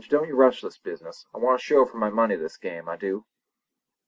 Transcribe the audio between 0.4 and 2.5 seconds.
this business! I want a show for my money